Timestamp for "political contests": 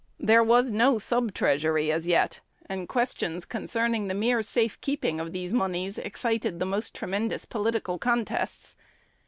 7.45-8.75